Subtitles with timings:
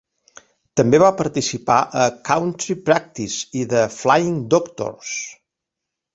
[0.79, 5.15] També va participar a "A Country Practice" i "The Flying Doctors".